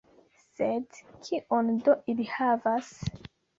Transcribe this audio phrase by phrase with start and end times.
[0.59, 0.97] Sed
[1.27, 2.93] kion do ili havas?